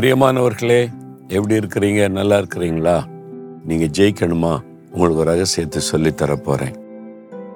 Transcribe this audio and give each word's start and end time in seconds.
பிரியமானவர்களே 0.00 0.88
எப்படி 1.28 1.54
இருக்கிறீங்க? 1.54 2.08
நல்லா 2.08 2.38
இருக்கிறீங்களா? 2.38 3.04
நீங்க 3.64 3.84
ஜெயிக்கணுமா? 3.84 4.60
உங்களுக்கு 4.90 5.20
ஒரு 5.20 5.24
ரகசியத்தை 5.24 5.80
சொல்லி 5.80 6.08
தரப்போகிறேன் 6.08 6.74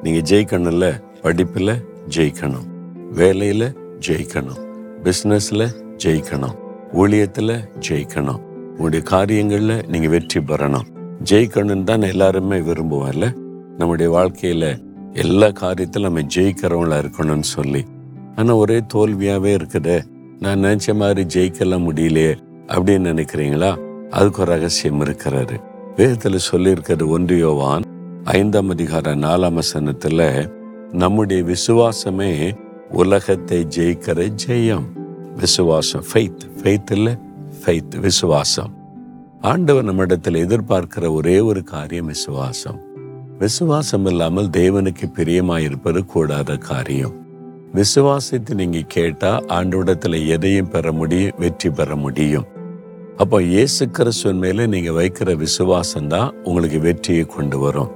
நீங்க 0.03 0.35
ஜெயிக்கணும்ல 0.35 1.03
படிப்புல 1.23 1.83
ஜெயிக்கணும். 2.17 2.67
வேலையில 3.15 3.75
ஜெயிக்கணும். 4.07 4.61
பிசினஸ்ல 5.03 5.69
ஜெயிக்கணும். 6.05 6.55
ஊழியத்துல 6.95 7.65
ஜெயிக்கணும். 7.89 8.39
உங்களுடைய 8.41 9.05
காரியங்களில் 9.05 9.85
நீங்க 9.87 10.09
வெற்றி 10.09 10.41
பெறணும். 10.41 10.87
ஜெயிக்கணும்னு 11.25 11.85
தான் 11.85 12.03
எல்லாருமே 12.03 12.59
விரும்புவோம்ல 12.59 13.33
நம்முடைய 13.79 14.13
வாழ்க்கையில 14.13 14.79
எல்லா 15.13 15.47
காரியத்திலும் 15.47 16.01
நம்ம 16.01 16.21
ஜெயிக்கிறவங்களா 16.21 17.05
இருக்கணும்னு 17.05 17.41
சொல்லி. 17.41 17.85
ஆனால் 18.37 18.55
ஒரே 18.55 18.83
தோல்வியாகவே 18.95 19.55
இருக்குதே. 19.55 20.13
நான் 20.41 20.65
நினைச்ச 20.65 20.95
மாதிரி 20.95 21.27
ஜெயிக்கலாம் 21.35 21.87
முடியலையே 21.87 22.37
அப்படின்னு 22.67 23.09
நினைக்கிறீங்களா? 23.13 23.77
அதுக்கு 24.11 24.43
ஒரு 24.43 24.53
ரகசியம் 24.53 25.05
இருக்கிறாரு 25.05 25.63
வேதத்தில் 25.97 26.39
சொல்லியிருக்கிறது 26.51 27.07
ஒன்று 27.07 27.39
யோவான் 27.39 27.83
ஐந்தாம் 28.25 28.69
அதிகார 28.69 29.15
நாலாம் 29.15 29.53
வசனத்தில் 29.53 30.51
நம்முடைய 30.93 31.43
விசுவாசமே 31.43 32.57
உலகத்தை 32.91 33.67
ஜெயிக்கிற 33.77 34.33
ஜெயம். 34.47 34.83
விசுவாசம் 35.37 36.05
ஃபெய்த் 36.13 36.41
ஃபெய்த் 36.63 36.93
இல்லை 36.93 37.17
ஃபெய்த் 37.65 38.01
விசுவாசம். 38.01 38.73
ஆண்டவர் 39.41 39.85
நம்மிடத்தில் 39.85 40.47
எதிர்பார்க்கிற 40.47 41.11
ஒரே 41.11 41.41
ஒரு 41.41 41.63
காரியம் 41.63 42.07
விசுவாசம். 42.07 42.81
விசுவாசம் 43.39 44.07
இல்லாமல் 44.07 44.49
தேவனுக்கு 44.49 45.11
பிரியமாயிருப்பது 45.17 46.05
கூடாத 46.05 46.57
காரியம். 46.57 47.24
விசுவாசித்து 47.77 48.53
நீங்கள் 48.55 48.93
கேட்டால் 48.97 49.45
ஆண்டோடத்தில் 49.57 50.19
எதையும் 50.35 50.69
பெற 50.75 50.93
முடியும் 50.93 51.39
வெற்றி 51.39 51.71
பெற 51.71 51.97
முடியும். 51.97 52.47
அப்போ 53.17 53.43
இயேசு 53.43 53.91
கிறிஸ்துவின் 53.91 54.43
மேலே 54.45 54.67
நீங்கள் 54.67 54.97
வைக்கிற 54.99 55.37
விசுவாசம் 55.37 56.09
தான் 56.09 56.35
உங்களுக்கு 56.43 56.79
வெற்றியை 56.81 57.25
கொண்டு 57.27 57.59
வரும். 57.59 57.91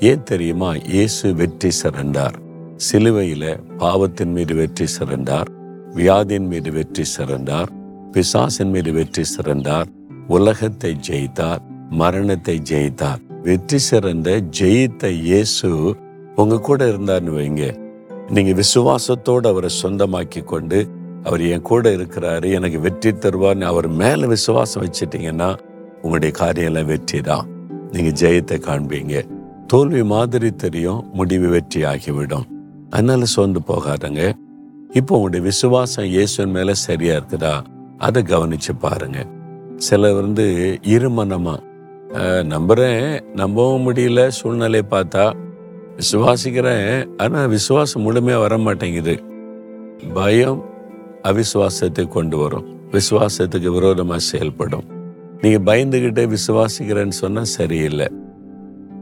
ஏன் 0.00 0.22
தெரியுமா? 0.22 0.70
இயேசு 0.74 1.34
வெற்றி 1.34 1.70
சிறந்தார். 1.70 2.36
சிலுவையில் 2.76 3.50
பாவத்தின் 3.76 4.32
மீது 4.32 4.54
வெற்றி 4.54 4.86
சிறந்தார். 4.86 5.48
வியாதியின் 5.94 6.48
மீது 6.52 6.72
வெற்றி 6.72 7.04
சிறந்தார். 7.04 7.70
பிசாசின் 8.12 8.70
மீது 8.70 8.92
வெற்றி 8.92 9.24
சிறந்தார். 9.24 9.88
உலகத்தை 10.28 10.92
ஜெயித்தார். 11.08 11.62
மரணத்தை 12.02 12.56
ஜெயித்தார். 12.70 13.20
வெற்றி 13.42 13.78
சிறந்த 13.78 14.30
ஜெயித்த 14.60 15.10
இயேசு 15.28 15.68
உங்க 16.34 16.60
கூட 16.68 16.80
இருந்தார்னு 16.86 17.34
வைங்க. 17.38 17.64
நீங்க 18.34 18.52
விசுவாசத்தோடு 18.60 19.46
அவரை 19.50 19.68
சொந்தமாக்கி 19.82 20.40
கொண்டு 20.50 20.78
அவர் 21.28 21.42
என் 21.52 21.64
கூட 21.68 21.84
இருக்கிறாரு 21.96 22.48
எனக்கு 22.56 22.78
வெற்றி 22.86 23.10
தருவார்னு 23.12 23.66
அவர் 23.70 23.88
மேல 24.00 24.26
விசுவாசம் 24.32 24.82
வச்சிட்டீங்கன்னா 24.84 25.48
உங்களுடைய 26.02 26.32
காரியம் 26.40 26.68
எல்லாம் 26.70 26.90
வெற்றி 26.92 27.20
தான் 27.28 27.46
நீங்க 27.94 28.10
ஜெயத்தை 28.22 28.56
காண்பீங்க. 28.66 29.14
தோல்வி 29.72 30.02
மாதிரி 30.12 30.50
தெரியும் 30.64 31.00
முடிவு 31.18 31.48
வெற்றி 31.54 31.80
ஆகிவிடும். 31.92 32.46
அதனால 32.94 33.24
சோர்ந்து 33.34 33.60
போகாதங்க. 33.70 34.22
இப்போ 34.98 35.12
உங்களுடைய 35.18 35.42
விசுவாசம் 35.50 36.08
இயேசுவின் 36.14 36.54
மேல 36.58 36.74
சரியா 36.86 37.14
இருக்குதா? 37.18 37.54
அதை 38.06 38.20
கவனிச்சு 38.32 38.72
பாருங்க. 38.84 39.18
சிலர் 39.86 40.20
வந்து 40.22 40.46
இருமனமா 40.94 41.56
நம்புறேன் 42.54 43.04
நம்பவும் 43.40 43.84
முடியல 43.86 44.20
சூழ்நிலை 44.38 44.82
பார்த்தா 44.94 45.24
விசுவாசிக்கிறேன். 45.98 46.90
ஆனால் 47.22 47.48
விசுவாசம் 47.56 48.04
முழுமையாக 48.06 48.42
வர 48.44 48.56
மாட்டேங்குது 48.66 49.14
பயம் 50.18 50.60
அவிசுவாசத்தை 51.30 52.04
கொண்டு 52.16 52.36
வரும். 52.42 52.66
விசுவாசத்துக்கு 52.94 53.70
விரோதமாக 53.76 54.20
செயல்படும். 54.28 54.86
நீங்கள் 55.42 55.64
பயந்துக்கிட்டே 55.68 56.24
விசுவாசிக்கிறேன்னு 56.36 57.16
சொன்னால் 57.22 57.50
சரியில்லை. 57.56 58.08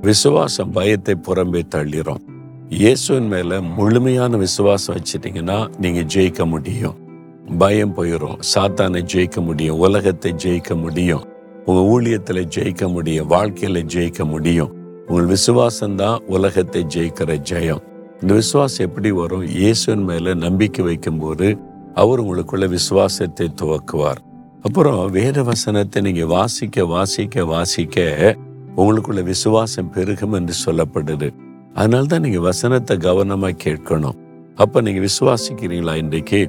விசுவாசம் 0.08 0.72
பயத்தை 0.78 1.14
புறம்பே 1.28 1.62
தள்ளிடும் 1.74 2.22
இயேசுவின் 2.78 3.28
மேலே 3.32 3.56
முழுமையான 3.76 4.36
விசுவாசம் 4.36 4.94
வச்சுட்டிங்கன்னா 4.96 5.58
நீங்கள் 5.82 6.08
ஜெயிக்க 6.14 6.44
முடியும். 6.54 6.96
பயம் 7.58 7.94
போயிடும் 7.96 8.38
சாத்தானை 8.52 9.00
ஜெயிக்க 9.12 9.40
முடியும். 9.48 9.78
உலகத்தை 9.86 10.30
ஜெயிக்க 10.44 10.74
முடியும். 10.84 11.24
உங்கள் 11.66 11.88
ஊழியத்தில் 11.92 12.42
ஜெயிக்க 12.56 12.88
முடியும். 12.94 13.28
வாழ்க்கையில் 13.34 13.80
ஜெயிக்க 13.94 14.24
முடியும். 14.32 14.72
உங்கள் 15.08 15.28
விசுவாசம்தான் 15.34 16.22
உலகத்தை 16.26 16.80
ஜெயிக்கிற 16.94 17.32
ஜெயம். 17.50 17.82
இந்த 18.20 18.34
விசுவாசம் 18.34 18.86
எப்படி 18.86 19.10
வரும்? 19.10 19.44
இயேசுவின் 19.48 20.04
மேல 20.04 20.34
நம்பிக்கை 20.34 20.84
வைக்கும்போது 20.84 21.48
அவர் 21.94 22.22
உங்களுக்குள்ள 22.22 22.68
விசுவாசத்தை 22.68 23.46
துவக்குவார். 23.60 24.20
அப்புறம் 24.62 25.10
வேத 25.10 25.42
வசனத்தை 25.42 26.02
நீங்க 26.02 26.26
வாசிக்க 26.26 26.86
வாசிக்க 26.86 27.44
வாசிக்க 27.44 28.06
உங்களுக்குள்ள 28.76 29.22
விசுவாசம் 29.22 29.90
பெருகும் 29.90 30.32
என்று 30.32 30.54
சொல்லப்படுது. 30.66 31.28
அதனால 31.74 32.04
தான் 32.04 32.20
நீங்க 32.20 32.40
வசனத்தை 32.40 32.96
கவனமா 32.96 33.50
கேட்கணும். 33.64 34.18
அப்ப 34.56 34.80
நீங்க 34.80 35.00
விசுவாசிக்கிறீங்களா 35.00 35.94
இன்றைக்கு? 35.96 36.40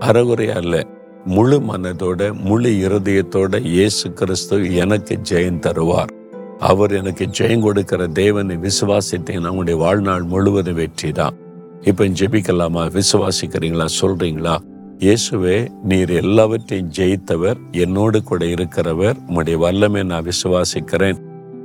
அறகுறையா 0.00 0.56
இல்ல 0.56 0.76
முழு 1.24 1.58
மனதோட 1.60 2.20
முழு 2.48 2.70
இருதயத்தோட 2.86 3.60
இயேசு 3.64 4.12
கிறிஸ்து 4.12 4.74
எனக்கு 4.74 5.18
ஜெயம் 5.30 5.62
தருவார். 5.66 6.12
அவர் 6.60 6.92
எனக்கு 6.92 7.26
ஜெயம் 7.38 7.60
கொடுக்கிற 7.60 8.06
தேவனை 8.06 8.56
விசுவாசித்தீங்கன்னா 8.56 9.52
உங்களுடைய 9.52 9.80
வாழ்நாள் 9.80 10.22
முழுவதும் 10.22 10.74
வெற்றி 10.74 11.12
தான். 11.12 11.36
இப்போ 11.82 12.04
ஜெபிக்கலாமா? 12.04 12.82
விசுவாசிக்கிறீங்களா? 12.98 13.86
சொல்றீங்களா? 14.00 14.56
இயேசுவே 14.98 15.68
நீர் 15.82 16.10
எல்லாவற்றையும் 16.10 16.90
ஜெயித்தவர் 16.98 17.58
என்னோடு 17.70 18.22
கூட 18.22 18.44
இருக்கிறவர் 18.44 19.16
உம்முடைய 19.28 19.56
வல்லமை 19.56 20.02
நான் 20.02 20.24
விசுவாசிக்கிறேன். 20.24 21.18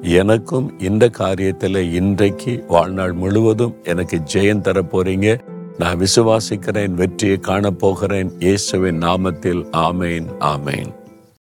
எனக்கும் 0.04 0.80
இந்த 0.80 1.10
காரியத்தில் 1.18 1.94
இன்றைக்கு 1.94 2.64
வாழ்நாள் 2.68 3.14
முழுவதும் 3.14 3.76
எனக்கு 3.84 4.18
ஜெயம் 4.34 4.62
தர 4.62 4.82
போறீங்க. 4.82 5.40
நான் 5.78 5.98
விசுவாசிக்கிறேன் 5.98 6.94
வெற்றியை 6.94 7.38
காணப் 7.38 7.80
போகிறேன். 7.80 8.32
இயேசுவின் 8.40 9.00
நாமத்தில் 9.00 9.64
ஆமேன் 9.72 10.28
ஆமேன். 10.40 10.92